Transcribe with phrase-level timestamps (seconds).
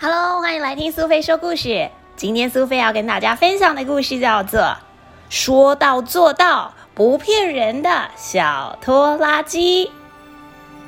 [0.00, 1.88] Hello，欢迎来听苏菲说故事。
[2.16, 4.60] 今天苏菲要跟大家分享的故事叫做
[5.28, 9.86] 《说到做到不骗人的小拖拉机》，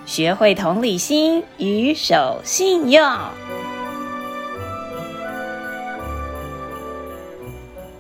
[0.05, 3.09] 学会同理心与守信用。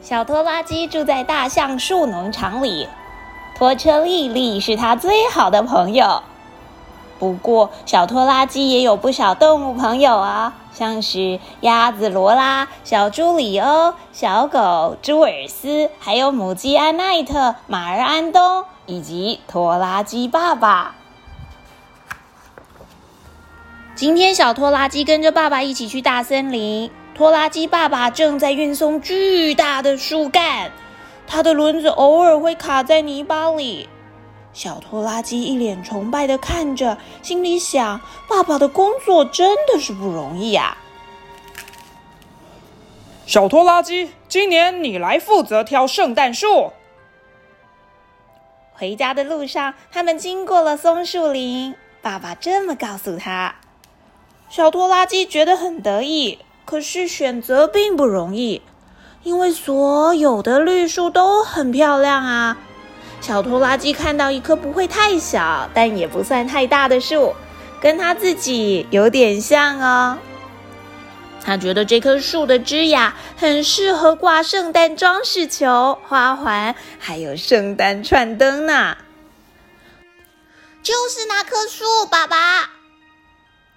[0.02, 2.88] 小拖拉机住在大橡树农场里，
[3.56, 6.24] 拖车丽丽是他最好的朋友。
[7.20, 20.94] 不过，小拖拉机也有不少动物朋友啊，像是鸭子罗拉、小猪里欧、小狗朱尔斯，还有母鸡安奈特、马儿安东，以及拖拉机爸爸。
[23.94, 26.90] 今天，小拖拉机跟着爸爸一起去大森林。
[27.14, 30.73] 拖拉机爸爸正在运送巨大的树干，
[31.26, 33.88] 他的轮子偶尔会卡在泥巴里。
[34.57, 40.79] 小拖拉机一脸崇拜的看着，心里想：“爸爸的工作真的是不容易啊！”
[43.26, 46.73] 小拖拉机，今年你来负责挑圣诞树。
[48.73, 53.57] 回家的路上，他们经过了松树林，爸爸这么告诉他。
[54.48, 58.63] 小拖拉机觉得很得意，可是选择并不容易，
[59.23, 62.57] 因为所有的绿树都很漂亮啊。
[63.27, 67.34] 小拖拉机看到一棵不会太小，但也不算太大的树，
[67.81, 70.16] 跟它自己有点像哦。
[71.44, 78.97] 他觉得这棵树的枝桠很适合挂圣诞装饰球、花环，还有圣诞串灯呢。
[80.84, 82.71] 就是那棵树，爸爸。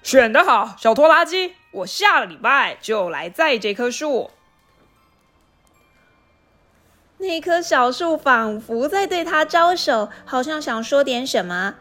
[0.03, 4.30] 选得好，小拖拉机，我下个礼拜就来栽这棵树。
[7.19, 11.75] 那棵小树仿佛在对他招手，好像想说点什么。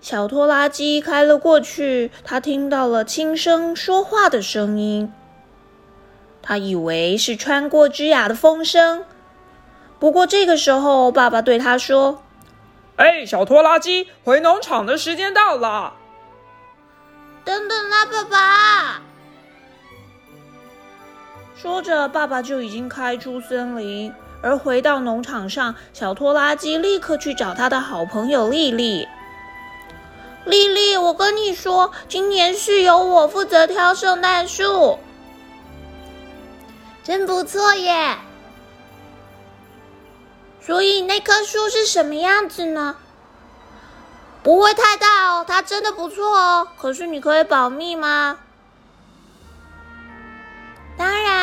[0.00, 5.12] 小拖拉机开了过去，他听到了轻声说话的声音。
[6.42, 9.04] 他以为是穿过枝桠的风声。
[9.98, 12.22] 不过这个时候，爸爸对他说
[12.96, 15.94] ：“哎，小拖拉机，回农场的时间到了。”
[17.44, 19.02] 等等啦，爸爸。
[21.56, 24.12] 说着，爸爸就已经开出森林，
[24.42, 29.08] 而回到农场上，小拖拉机立刻去找他的好朋友丽丽。
[30.44, 34.98] 丽丽，我跟你说，今年是由我负责挑圣诞树，
[37.02, 38.18] 真不错耶。
[40.60, 42.96] 所以那棵树是什么样子呢？
[44.42, 46.68] 不会太大哦，它真的不错哦。
[46.76, 48.40] 可是你可以保密吗？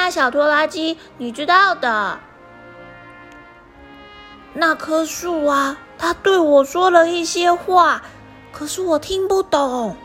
[0.03, 2.19] 当然，小拖拉机，你知道的。
[4.51, 8.03] 那棵树啊，它对我说了一些话，
[8.51, 9.95] 可是我听不懂。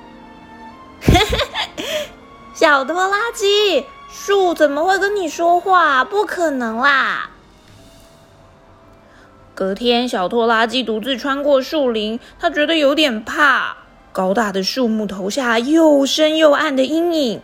[2.54, 6.04] 小拖拉机，树怎么会跟你说话？
[6.04, 7.31] 不可能啦！
[9.56, 13.78] 隔天，小拖拉机独自穿过树林，他觉得有点怕。
[14.12, 17.42] 高大的树木投下又深又暗的阴影。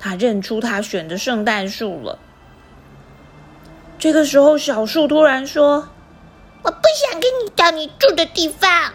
[0.00, 2.18] 他认出他选的圣诞树了。
[3.98, 5.88] 这个时候，小树突然说
[6.64, 8.94] ：“我不想跟你到你住的地方。”“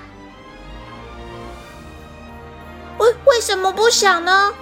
[2.97, 4.53] 为为什么不想呢？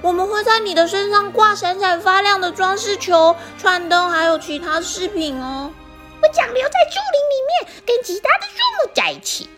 [0.00, 5.70] 我们会在你的身上挂闪闪发亮的装饰球、串灯，还有其他饰品哦。
[6.22, 9.50] 我想留在树林里面，跟其他的树木在一起。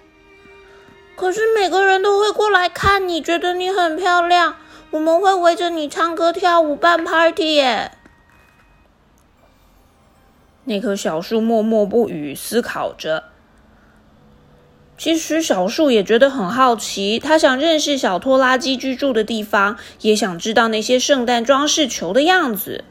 [1.16, 4.56] 可是每个人都会过来看你，觉得你很漂亮。”
[4.94, 7.90] 我们会围着你唱歌跳舞办 party 耶！
[10.62, 13.24] 那棵小树默默不语，思考着。
[14.96, 22.84] 其实小树也觉得很好奇，他想认识小拖拉机居住的地方，也想知道那些圣诞装饰球的样子。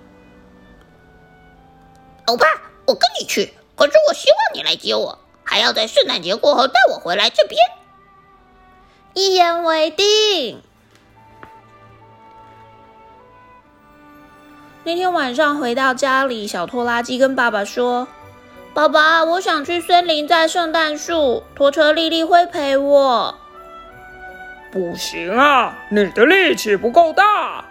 [2.26, 2.46] 欧巴，
[2.86, 7.58] 我跟你去，可是我希望你来接我，还要在圣诞节过后带我回来这边。
[9.14, 10.62] 一言为定。
[14.86, 18.06] 那天晚上回到家里，小拖拉机跟爸爸说
[18.76, 23.40] ：“爸爸，我想去森林摘圣诞树，拖车丽丽会陪我。
[24.74, 27.64] ”“不行啊，你的力气不够大。”“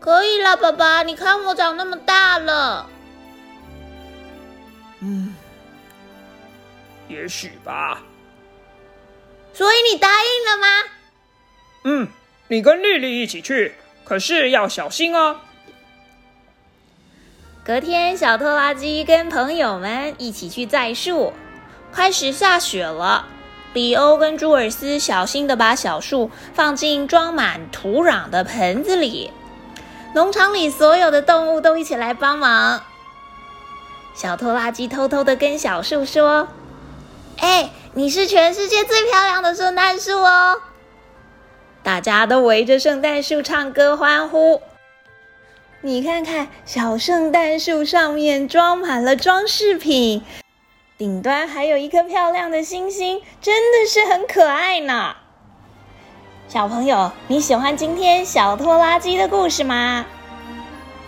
[0.00, 2.88] 可以了，爸爸，你看我长那么大了。
[4.98, 5.32] ”“嗯，
[7.06, 8.02] 也许吧。
[9.54, 10.66] ”“所以你答应了吗
[11.86, 12.08] ？”“嗯，
[12.48, 15.36] 你跟丽丽一起去，可是要小心哦。”
[17.66, 21.32] 隔天，小拖拉机跟朋友们一起去栽树。
[21.90, 23.24] 开始下雪了，
[23.72, 29.30] 里欧跟朱尔斯小心的把小树放进装满土壤的盆子里。
[30.12, 32.82] 农场里所有的动物都一起来帮忙。
[34.14, 36.48] 小拖拉机偷偷的跟小树说
[37.40, 40.60] ：“哎，你是全世界最漂亮的圣诞树哦！”
[41.82, 44.60] 大家都围着圣诞树唱歌欢呼。
[45.86, 50.22] 你看看，小圣诞树上面装满了装饰品，
[50.96, 55.14] 顶端还有一颗漂亮的星星，真的是很可爱呢。
[56.48, 60.06] 小朋友，你喜欢今天小拖拉机的故事吗？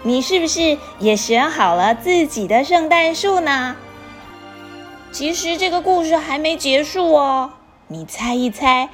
[0.03, 3.77] 你是不是也选好了自己的圣诞树呢？
[5.11, 7.51] 其实这个故事还没结束哦，
[7.89, 8.91] 你猜一猜，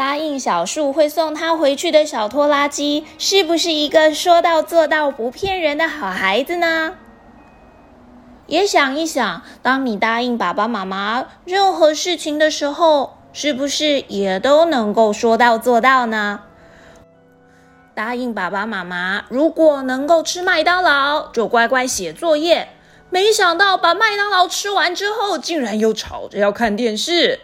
[0.00, 6.94] 答应小树会送他回去的小拖拉机，是不是一个说到做到、不骗人的好孩子呢？
[8.46, 16.40] 也想一想，当你答应爸爸妈妈任何事情的时候，是不是也都能够说到做到呢？
[17.94, 22.70] 答应爸爸妈妈，如果能够吃麦当劳，就乖乖写作业。
[23.10, 27.40] 没想到把麦当劳吃完之后，竟然又吵着要看电视。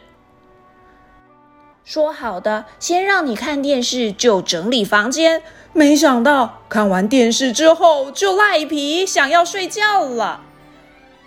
[1.86, 5.40] 说好的先让你看电视，就整理房间。
[5.72, 10.40] 没想到看完电视之后就赖皮，想要睡觉了。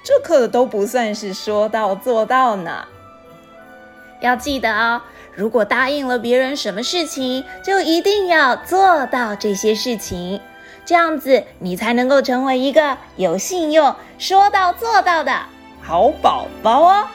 [0.04, 2.86] 这可都不算是说到做到呢。
[4.20, 5.02] 要记得哦。
[5.34, 10.42] 如果答应了别人什么事情，就一定要做到这些事情，
[10.84, 15.32] 这样子你才能够成为一个有信用、说到做到的
[15.82, 17.08] 好宝宝哦。